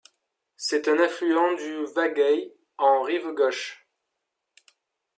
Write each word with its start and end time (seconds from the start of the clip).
C'est 0.57 0.87
un 0.87 0.97
affluent 0.97 1.53
du 1.57 1.85
Vagaï 1.93 2.51
en 2.79 3.03
rive 3.03 3.33
gauche. 3.33 3.87